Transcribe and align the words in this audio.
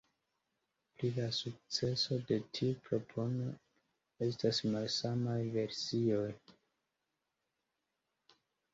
Pri 1.01 1.11
la 1.17 1.27
sukceso 1.39 2.17
de 2.31 2.39
tiu 2.59 2.79
propono 2.89 3.53
estas 4.29 4.65
malsamaj 4.73 5.39
versioj. 5.61 6.29